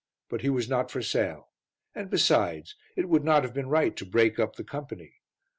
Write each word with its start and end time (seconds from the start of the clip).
But 0.29 0.41
he 0.41 0.49
was 0.49 0.67
not 0.67 0.89
for 0.89 1.03
sale; 1.03 1.49
and, 1.93 2.09
besides, 2.09 2.75
it 2.95 3.07
would 3.07 3.23
not 3.23 3.43
have 3.43 3.53
been 3.53 3.69
right 3.69 3.95
to 3.97 4.03
break 4.03 4.39
up 4.39 4.55
the 4.55 4.63
company. 4.63 5.17